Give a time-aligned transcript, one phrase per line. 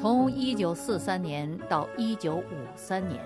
[0.00, 2.44] 从一九四三年到一九五
[2.74, 3.22] 三年，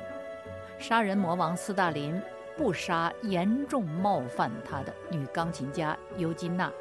[0.77, 2.21] 杀人魔王斯大林
[2.57, 6.73] 不杀严重冒犯他的女钢琴家尤金娜，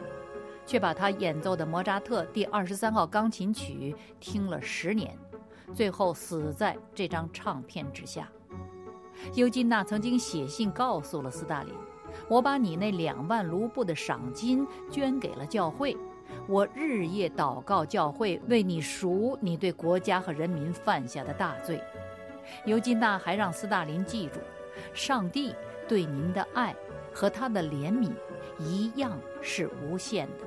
[0.66, 5.16] 却把她演奏的莫扎特第二十三号钢琴曲听了十年，
[5.76, 8.28] 最后死在这张唱片之下。
[9.36, 11.72] 尤金娜曾经写信告诉了斯大林
[12.28, 15.96] ：“我把你那两万卢布的赏金捐给了教会。”
[16.48, 21.82] 我日夜祷告教会为你赎你对国家和人民犯下的大罪。
[22.66, 24.40] 尤金娜还让斯大林记住，
[24.94, 25.56] 上帝
[25.88, 26.76] 对您的爱
[27.14, 28.12] 和他的怜悯
[28.60, 30.44] 一样是无限的。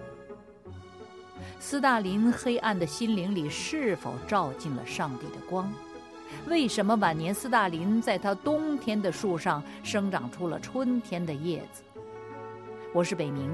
[1.59, 5.73] 斯大林黑暗的心灵里是否照进了上帝的光？
[6.49, 11.83] 为什么晚年斯大林在他冬天的树上生长出了春天的叶子？
[12.93, 13.51] 我是北明。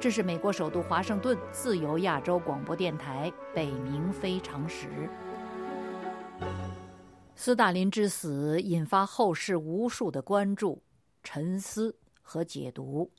[0.00, 4.86] 这是美国首都华盛顿自由亚洲广播电台《北冥非常时》。
[7.34, 10.80] 斯大林之死引发后世无数的关注、
[11.24, 13.10] 沉思和解读。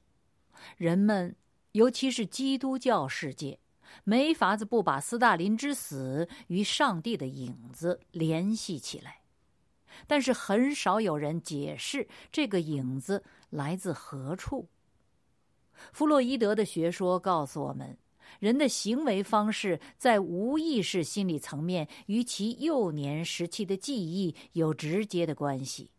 [0.78, 1.36] 人们，
[1.74, 3.60] 尤其是基督教世界，
[4.06, 9.20] 没法子不把斯大林之死与上帝的影子联系起来。
[10.08, 14.70] 但是，很少有人解释这个影子来自何处。
[15.92, 17.98] 弗洛伊德的学说告诉我们，
[18.40, 25.92] 人的行为方式在无意识心理层面与其幼年时期的记忆有直接的关系。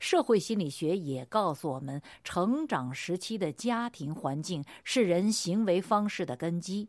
[0.00, 6.88] 社会心理学也告诉我们，成长时期的家庭环境是人行为方式的根基。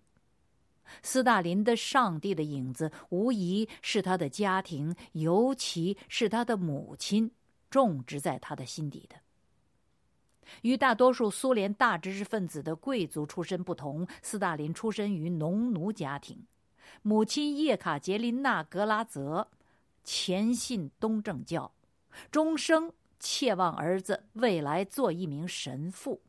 [1.04, 7.30] 斯大林的上帝的影子，无疑是他的家庭，尤其是他的母亲
[7.70, 9.16] 种植在他的心底的。
[10.62, 16.46] 与大多数苏联大知识分子的贵族出身不同，斯大林出身于农奴家庭。
[17.02, 19.50] 母亲叶卡捷琳娜·格拉泽
[20.04, 21.74] 虔信东正教，
[22.30, 26.22] 终生切望儿子未来做一名神父。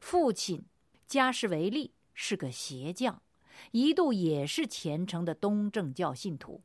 [0.00, 0.64] 父亲
[1.06, 3.20] 加什维利是个鞋匠，
[3.72, 6.62] 一度也是虔诚的东正教信徒。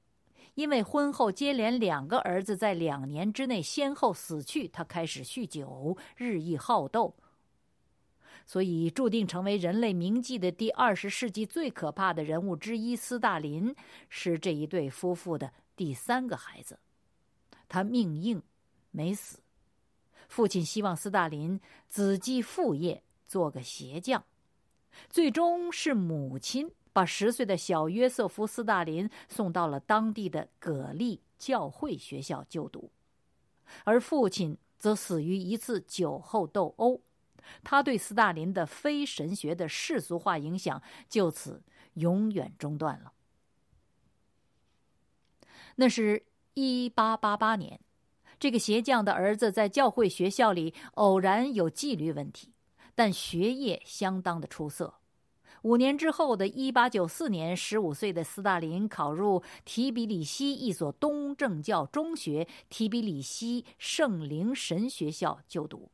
[0.56, 7.16] 因为婚后接连两个儿子在两年之内先后死去，他开始酗酒，日益好斗，
[8.45, 12.95] 所以注定成为人类铭记的第二十世纪最可怕的人物之一。
[12.95, 13.73] 斯大林
[14.09, 16.78] 是这一对夫妇的第三个孩子，
[17.69, 18.41] 他命硬，
[18.91, 19.39] 没死。
[20.28, 24.23] 父亲希望斯大林子继父业，做个鞋匠，
[25.09, 26.72] 最终是母亲。
[26.94, 32.91] 把十岁的小约瑟夫·斯大林送到了当地的葛利教会学校就读，
[33.84, 37.01] 而父亲则死于一次酒后斗殴。
[37.63, 41.63] 他对斯大林的非神学的世俗化影响就此
[41.96, 43.12] 永远中断了。
[45.75, 47.80] 那是一八八八年，
[48.40, 52.53] 这个鞋匠的儿子在教会学校里偶然有纪律问题，
[52.94, 55.00] 但学业相当的出色。
[55.63, 65.91] 五年之后的1894年，十五岁的斯大林考入提比里西一所东正教中学——提比里西圣灵神学校就读。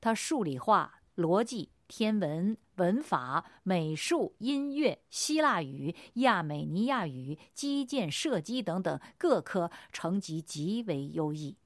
[0.00, 11.58] 他数理化、逻辑、天文、文法、美术、音乐、希腊语、亚美尼亚语、击剑、射击等等各科成绩极为优异。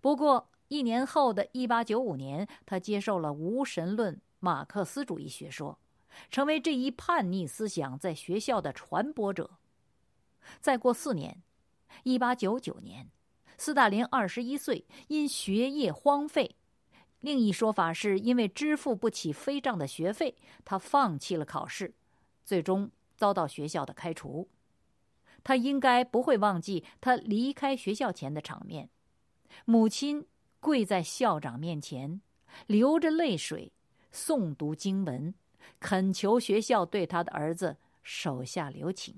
[0.00, 5.78] 不过，一年后的1895年，他接受了无神论马克思主义学说。
[6.30, 9.58] 成为这一叛逆思想在学校的传播者。
[10.60, 11.42] 再过四年，
[12.02, 13.10] 一八九九年，
[13.56, 16.56] 斯大林二十一岁，因学业荒废，
[17.20, 21.94] 另一说法是因为支付不起飞涨的学费，他放弃了考试，
[22.44, 24.48] 最终遭到学校的开除。
[25.44, 28.90] 他应该不会忘记他离开学校前的场面：
[29.64, 30.26] 母亲
[30.60, 32.20] 跪在校长面前，
[32.66, 33.72] 流着泪水
[34.12, 35.34] 诵读经文。
[35.80, 39.16] 恳求学校对他的儿子手下留情。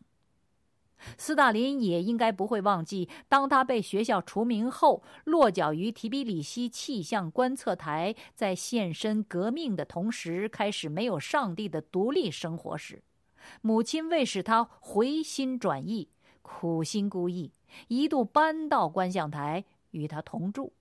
[1.18, 13.02] 斯大林也应该不会忘记，当他被学校除名后，落脚于提比里西气象观测台，在献身革命的同时，开始没有上帝的独立生活时，
[13.60, 16.08] 母亲为使他回心转意，
[16.40, 17.50] 苦心孤诣，
[17.88, 20.72] 一度搬到观象台与他同住。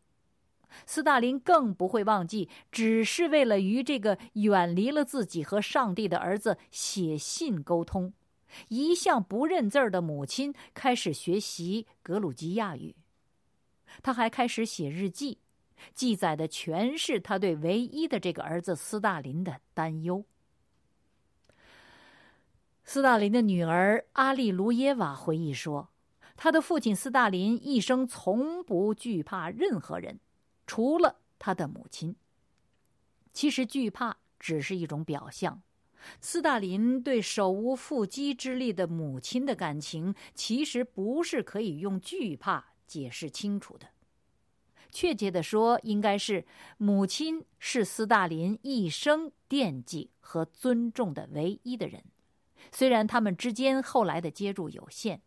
[0.86, 8.14] 斯大林更不会忘记，只是为了与这个远离了自己和上帝的儿子写信沟通，
[8.70, 12.96] 一向不认字儿的母亲开始学习格鲁吉亚语。
[14.02, 15.38] 他还开始写日记，
[15.94, 20.26] 记载的全是他对唯一的这个儿子斯大林的担忧。
[22.84, 25.90] 斯大林的女儿阿利卢耶娃回忆说
[26.36, 30.20] ：“他的父亲斯大林一生从不惧怕任何人，
[30.74, 32.16] 除了他的母亲。
[33.32, 35.62] 其实惧怕只是一种表象。
[36.20, 43.90] 斯大林对手无缚鸡之力的母亲的感情，其实不是可以用惧怕解释清楚的。
[44.92, 46.44] 确切的说，应该是
[46.80, 52.04] 母亲是斯大林一生惦记和尊重的唯一的人。”
[52.74, 55.22] 虽然他们之间后来的接触有限，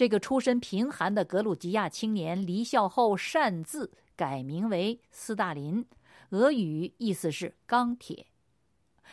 [0.00, 5.84] 这个出身贫寒的格鲁吉亚青年离校后擅自改名为斯大林，
[6.30, 8.26] 俄语意思是“钢铁”。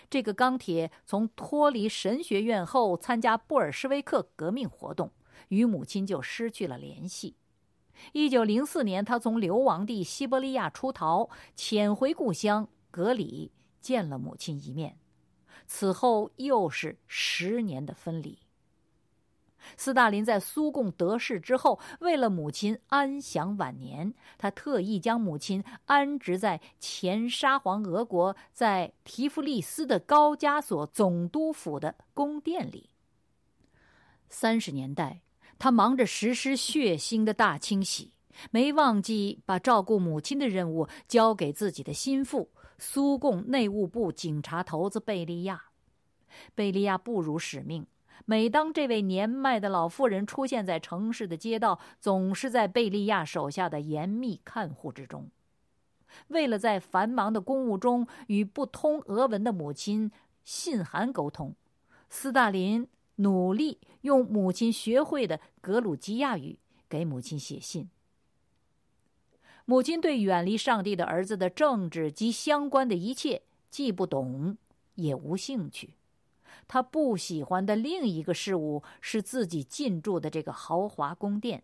[0.10, 5.12] 这个钢铁从脱离神学院后参加布尔什维克革命活动，
[5.50, 7.36] 与母亲就失去了联系。
[8.14, 13.52] 一九零四年，他从流亡地西伯利亚出逃，潜回故乡格里，
[13.82, 14.98] 见了母亲一面。
[15.66, 18.40] 此后又是十年的分离。
[19.76, 32.90] 斯大林在苏共得势之后，为了母亲安享晚年，他特意将母亲安置在前沙皇俄国在提夫利斯的高加索总督府的宫殿里。
[34.30, 35.22] 三十年代，
[35.58, 38.14] 他忙着实施血腥的大清洗，
[38.52, 42.50] 没忘记把照顾母亲的任务交给自己的心腹。
[42.80, 45.60] 苏共内务部警察头子贝利亚，
[46.54, 47.88] 贝利亚不辱使命。
[48.26, 55.30] 每当这位年迈的老妇人出现在城市的街道，总是在贝利亚手下的严密看护之中。
[56.30, 60.12] 为了在繁忙的公务中与不通俄文的母亲
[60.44, 61.56] 信函沟通，
[62.10, 62.88] 斯大林
[63.18, 66.58] 努力用母亲学会的格鲁吉亚语
[66.90, 67.90] 给母亲写信。
[69.66, 74.58] 母亲对远离上帝的儿子的政治及相关的一切既不懂，
[74.96, 75.97] 也无兴趣。
[76.68, 81.64] 他不喜欢的另一个事物是自己进驻的这个豪华宫殿。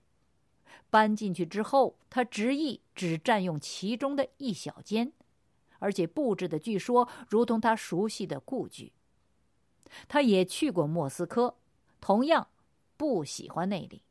[0.89, 5.13] 搬进去之后，他执意只占用其中的一小间，
[5.79, 8.91] 而且布置的据说如同他熟悉的故居。
[10.07, 11.55] 他也去过莫斯科，
[11.99, 12.47] 同样
[12.97, 14.03] 不喜欢那里。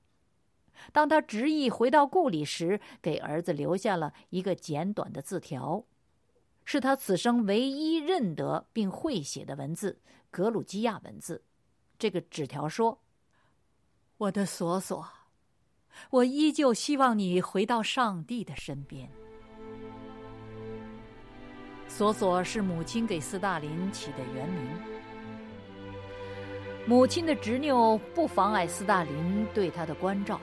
[0.93, 5.85] 当他执意回到故里时，给儿子留下了一个简短的字条，
[6.65, 10.01] 是他此生唯一认得并会写的文字——
[10.31, 11.45] 格鲁吉亚文字。
[11.99, 13.01] 这个纸条说
[14.19, 15.09] ：“我的索索，
[16.11, 19.11] 我依旧希望你回到上帝的身边。”
[21.89, 24.69] 索索是母亲给斯大林起的原名。
[26.87, 30.41] 母亲的执拗不妨碍斯大林对他的关照。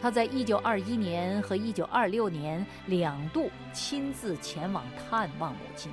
[0.00, 5.92] 他在一九二一年和一九二六年两度亲自前往探望母亲。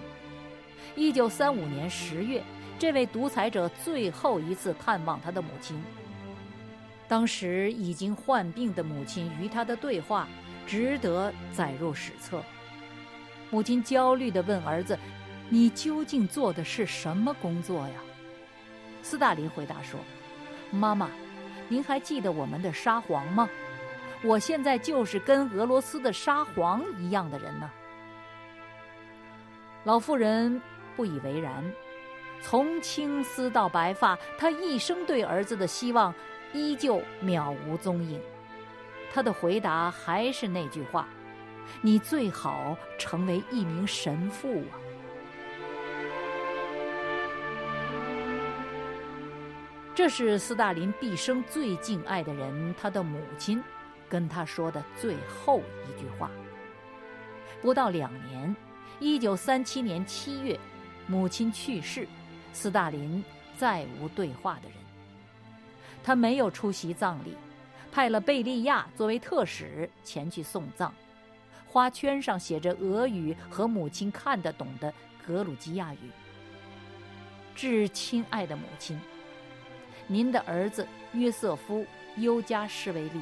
[0.95, 2.41] 一九三五年十月，
[2.79, 5.81] 这位独裁者最后一次探望他的母亲。
[7.07, 10.27] 当时已经患病的母亲与他的对话，
[10.65, 12.41] 值得载入史册。
[13.49, 14.97] 母亲焦虑地问儿子
[15.49, 17.95] ：“你究竟做的是什么工作呀？”
[19.03, 19.99] 斯大林回答说
[20.71, 21.09] ：“妈妈，
[21.69, 23.49] 您还记得我们的沙皇吗？”
[24.23, 27.71] 我现在就是跟俄罗斯的沙皇一样的人呢。
[29.83, 30.61] 老妇人
[30.95, 31.63] 不以为然，
[32.41, 36.13] 从青丝到白发，她一生对儿子的希望
[36.51, 38.19] 依旧渺无踪影。
[39.13, 41.07] 她的回答还是那句话
[41.81, 44.75] ：“你最好成为一名神父啊。”
[49.95, 53.63] 这是斯大林毕生最敬爱的人，他的母亲。
[54.09, 56.29] 跟他说的最后一句话。
[57.61, 58.55] 不到两年，
[58.99, 60.59] 一九三七年七月，
[61.07, 62.07] 母亲去世，
[62.53, 63.23] 斯大林
[63.55, 64.77] 再无对话的人。
[66.03, 67.35] 他没有出席葬礼，
[67.91, 70.93] 派了贝利亚作为特使前去送葬。
[71.67, 74.93] 花圈上写着俄语和母亲看得懂的
[75.25, 76.09] 格鲁吉亚语
[77.55, 78.99] ：“致亲爱的母亲，
[80.07, 81.81] 您的儿子约瑟夫·
[82.15, 83.21] 尤加什维利。”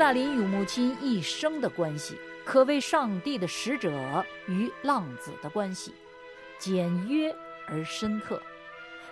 [0.00, 5.92] 斯大林与母亲一生的关系，可谓上帝的使者与浪子的关系，
[6.58, 7.30] 简约
[7.66, 8.40] 而深刻。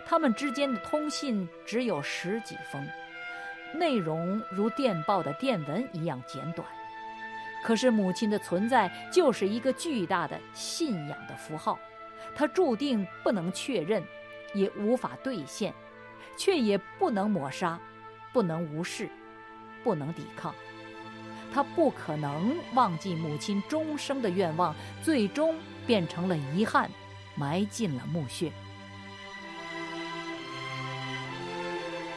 [0.07, 2.88] 他们之间的通信只有十几封，
[3.75, 6.66] 内容如电报的电文一样简短。
[7.62, 11.78] 可是母亲的存在就是一个巨大的信仰的符号，
[12.35, 14.02] 它注定不能确认，
[14.54, 15.75] 也无法兑现，
[16.35, 17.78] 却也不能抹杀，
[18.33, 19.07] 不能无视，
[19.85, 20.54] 不能抵抗。
[21.52, 26.90] 他不可能忘记母亲终生的愿望，最终变成了遗憾，
[27.34, 28.52] 埋进了墓穴。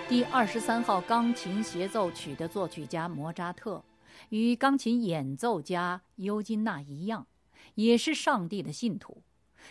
[0.10, 3.84] 第二十三号钢琴协奏曲的作曲家莫扎特，
[4.30, 7.28] 与钢琴演奏家尤金娜一样，
[7.76, 9.24] 也是上帝的信徒。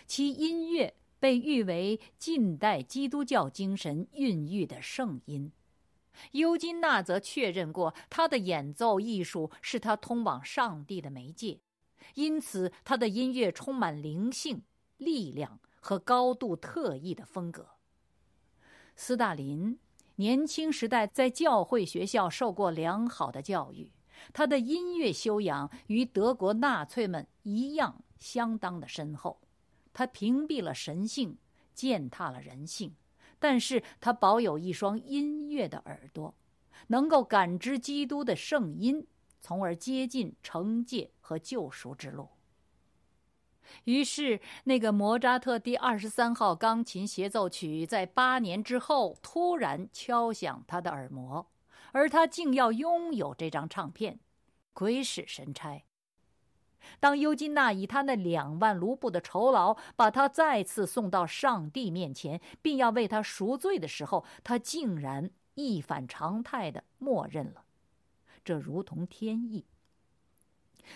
[0.07, 5.51] 其音乐被誉为近代基督教精神孕育的圣音。
[6.31, 11.61] 尤金娜则确认过，他的演奏艺术是他通往上帝的媒介，
[12.15, 14.63] 因此他的音乐充满灵性、
[14.97, 17.71] 力量和高度特异的风格。
[18.95, 19.79] 斯大林。
[20.17, 23.91] 年轻时代在教会学校受过良好的教育，
[24.33, 29.41] 他的音乐修养与德国纳粹们一样相当的深厚。
[29.93, 31.39] 他屏蔽了神性，
[31.73, 32.93] 践踏了人性，
[33.41, 36.35] 但是他保有一双音乐的耳朵，
[36.89, 39.07] 能够感知基督的圣音，
[39.39, 42.29] 从而接近惩戒和救赎之路。
[43.85, 51.49] 于是，那个莫扎特第二十三号钢琴协奏曲在八年之后突然敲响他的耳膜，
[51.93, 54.19] 而他竟要拥有这张唱片，
[54.73, 55.83] 鬼使神差。
[56.99, 67.65] 当尤金娜以他那两万卢布的酬劳把他再次送到上帝面前，并要为他赎罪的时候，他竟然一反常态的默认了，
[68.43, 69.65] 这如同天意。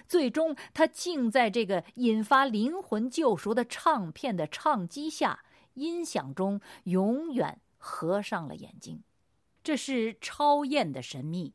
[0.07, 9.03] 最终，他竟在这个引发灵魂救赎的唱片的唱机下、音响中，永远合上了眼睛。
[9.63, 11.53] 这是超验的神秘，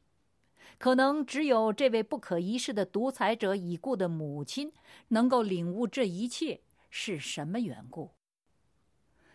[0.80, 4.72] 可能只有这位不可一世的独裁者已故的母亲
[5.08, 8.12] 能够领悟这一切是什么缘故。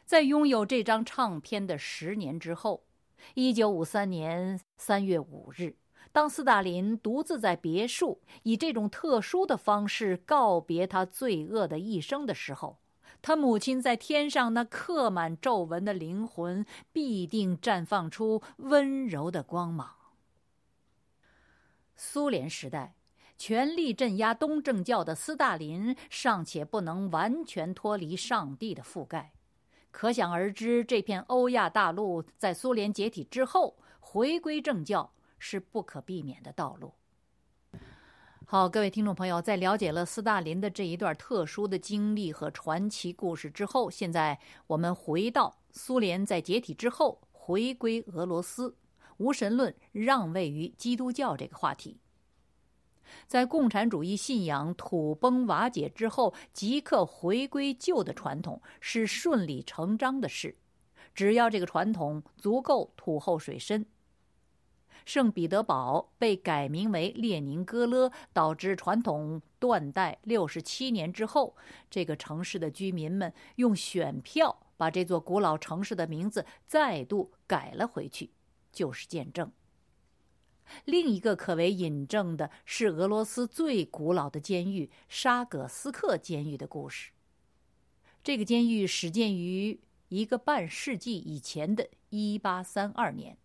[0.06, 2.88] 在拥有这张唱片的十年之后，
[3.36, 5.76] 一九五三年三月五日。
[6.12, 12.80] 当斯大林独自在别墅以这种特殊的方式告别他罪恶的一生的时候，
[13.22, 19.92] 他母亲在天上那刻满皱纹的灵魂必定绽放出温柔的光芒。
[21.96, 22.96] 苏联时代，
[23.38, 29.34] 全力镇压东正教的斯大林尚且不能完全脱离上帝的覆盖，
[29.92, 35.12] 可想而知，这片欧亚大陆在苏联解体之后回归正教。
[35.38, 36.94] 是不可避免的道路。
[38.46, 48.76] 好，各位听众朋友，在了解了斯大林的这一段特殊的经历和传奇故事之后，现在我们回到苏联在解体之后回归俄罗斯，
[49.18, 51.98] 无神论让位于基督教这个话题。
[53.28, 60.56] 在共产主义信仰土崩瓦解之后，即刻回归旧的传统是顺理成章的事，
[61.14, 63.86] 只要这个传统足够土厚水深。
[65.06, 70.18] 圣彼得堡被改名为列宁格勒，导致传统断代。
[70.24, 71.56] 六十七年之后，
[71.92, 78.32] 这个城市的居民们用选票把这座古老城市的名字再度改了回去，
[78.76, 79.52] 就是见证。
[80.84, 87.12] 另一个可为引证的是俄罗斯最古老的监狱——沙葛斯克监狱的故事。
[88.24, 89.80] 这个监狱始建于
[90.10, 93.38] 一个半世纪以前的一八三二年。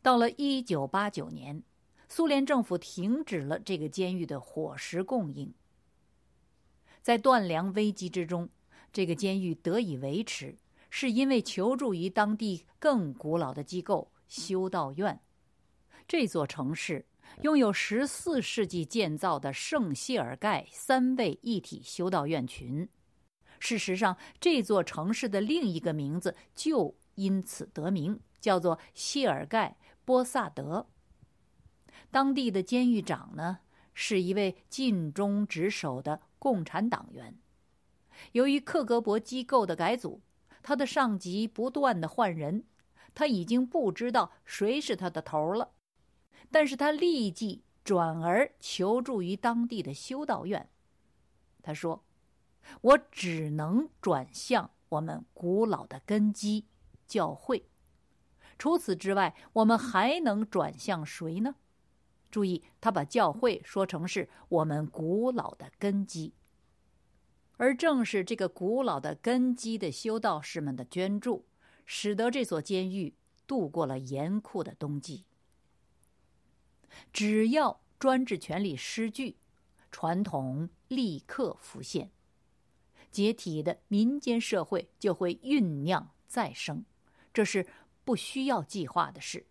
[0.00, 1.62] 到了一九八九年，
[2.08, 5.52] 苏联政府停止了这个监狱的伙食供应。
[7.02, 8.48] 在断粮危机之中，
[8.92, 10.56] 这个监狱得以维持，
[10.94, 15.18] 是因为求助于当地更古老的机构——修道院。
[16.06, 17.06] 这座城市
[17.40, 22.86] 拥有十四世纪建造的圣谢尔盖三位一体修道院群。
[23.58, 28.20] 事实上，这座城市的另一个名字就因此得名。
[28.38, 30.88] 叫做谢尔盖·波萨德。
[32.10, 33.60] 当地的监狱长呢，
[33.94, 37.38] 是一位尽忠职守的共产党员。
[38.32, 40.20] 由于克格勃机构的改组，
[40.62, 42.64] 他的上级不断的换人，
[43.14, 45.72] 他已经不知道谁是他的头了。
[46.50, 50.68] 但是他立即转而求助于当地的修道院。
[51.62, 52.04] 他说
[52.82, 56.66] ：“我只能转向我们古老的根基——
[57.06, 57.68] 教会。”
[58.58, 61.56] 除此之外，我们还能转向谁呢？
[62.30, 66.34] 注意，他把教会说成是我们古老的根基，
[67.56, 71.46] 而正是这个古老的根基的修道士们的捐助，
[71.86, 73.14] 使得这所监狱
[73.46, 75.24] 度过了严酷的冬季。
[77.12, 79.36] 只要专制权力失据，
[79.90, 82.10] 传统立刻浮现，
[83.10, 86.84] 解体的民间社会就会酝酿再生。
[87.32, 87.66] 这是。
[88.04, 89.46] 不需要计划的事，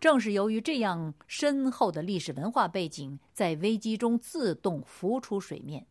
[0.00, 5.86] 正是由于这样深厚的历史文化背景，在危机中自动浮出水面，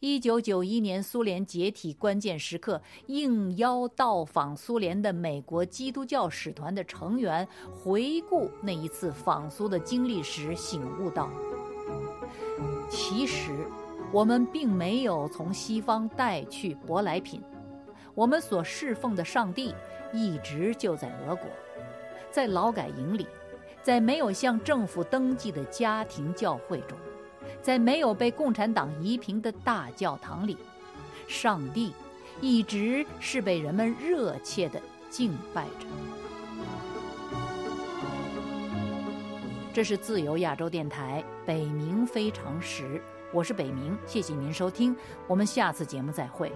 [0.00, 11.30] 一九九一年苏联解体关键时刻，应邀到访苏联的美国基督教使团的成员回顾那一次访苏的经历时，醒悟道
[12.90, 13.50] ：“其实，
[14.12, 17.40] 我们并没有从西方带去舶来品，
[18.14, 19.74] 我们所侍奉的上帝
[20.12, 21.48] 一直就在俄国，
[22.30, 23.26] 在劳改营里，
[23.82, 26.98] 在没有向政府登记的家庭教会中。”
[27.66, 30.56] 在没有被共产党夷平的大教堂里，
[31.26, 31.92] 上帝
[32.40, 34.80] 一直是被人们热切的
[35.10, 35.86] 敬拜着。
[39.74, 44.94] 这是自由亚洲电台北冥非常时，我是北冥，谢谢您收听，
[45.26, 46.52] 我们下次节目再会。